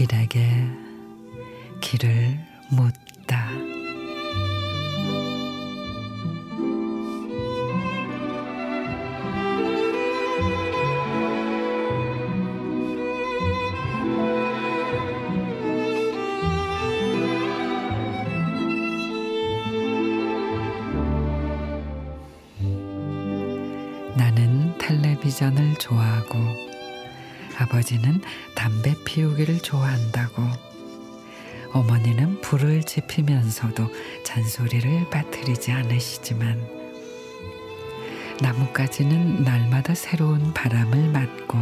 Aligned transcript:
길에게 0.00 0.40
길을 1.82 2.38
묻다. 2.70 3.69
나는 24.16 24.76
텔레비전을 24.78 25.76
좋아하고 25.76 26.38
아버지는 27.58 28.20
담배 28.54 28.94
피우기를 29.04 29.58
좋아한다고. 29.60 30.70
어머니는 31.72 32.40
불을 32.40 32.82
지피면서도 32.82 33.88
잔소리를 34.24 35.08
빠뜨리지 35.10 35.70
않으시지만 35.70 36.80
나뭇가지는 38.40 39.44
날마다 39.44 39.94
새로운 39.94 40.52
바람을 40.52 41.10
맞고 41.10 41.58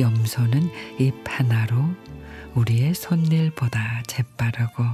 염소는 0.00 0.70
잎 1.00 1.14
하나로 1.26 1.84
우리의 2.54 2.94
손일보다 2.94 4.04
재빠르고 4.06 4.84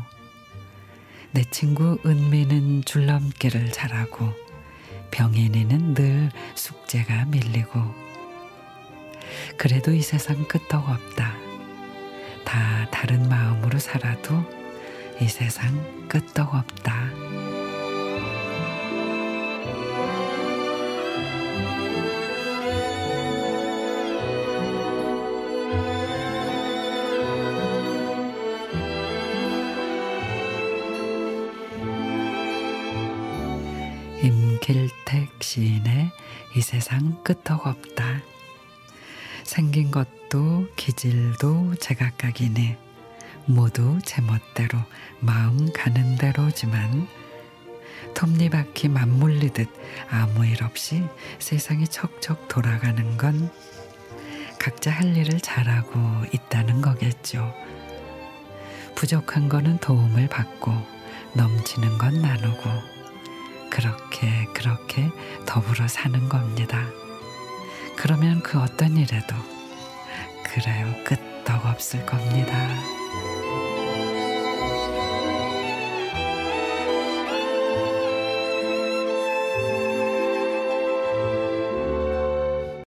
내 1.32 1.44
친구 1.50 1.98
은미는 2.04 2.84
줄넘기를 2.84 3.70
잘하고 3.70 4.32
병인이는 5.14 5.94
늘 5.94 6.28
숙제가 6.56 7.26
밀리고 7.26 7.80
그래도 9.56 9.92
이 9.92 10.02
세상 10.02 10.44
끄떡 10.48 10.88
없다. 10.88 11.32
다 12.44 12.90
다른 12.90 13.28
마음으로 13.28 13.78
살아도 13.78 14.34
이 15.20 15.28
세상 15.28 16.08
끄떡 16.08 16.54
없다. 16.54 17.23
길택 34.64 35.42
시인의 35.42 36.10
이 36.56 36.60
세상 36.62 37.22
끄떡 37.22 37.66
없다. 37.66 38.22
생긴 39.42 39.90
것도 39.90 40.68
기질도 40.74 41.74
제각각이니 41.74 42.74
모두 43.44 43.98
제 44.06 44.22
멋대로 44.22 44.78
마음 45.20 45.70
가는 45.70 46.16
대로지만 46.16 47.06
톱니바퀴 48.14 48.88
맞물리듯 48.88 49.68
아무 50.08 50.46
일 50.46 50.64
없이 50.64 51.02
세상이 51.38 51.86
척척 51.88 52.48
돌아가는 52.48 53.18
건 53.18 53.50
각자 54.58 54.90
할 54.90 55.14
일을 55.14 55.40
잘하고 55.40 56.00
있다는 56.32 56.80
거겠죠. 56.80 57.52
부족한 58.94 59.50
거는 59.50 59.76
도움을 59.80 60.26
받고 60.28 60.72
넘치는 61.34 61.98
건 61.98 62.22
나누고 62.22 62.93
그렇게 63.74 64.46
그렇게 64.54 65.10
더불어 65.46 65.88
사는 65.88 66.28
겁니다. 66.28 66.86
그러면 67.96 68.40
그 68.40 68.60
어떤 68.60 68.96
일에도 68.96 69.34
그래요 70.44 70.94
끄떡 71.04 71.66
없을 71.66 72.06
겁니다. 72.06 72.68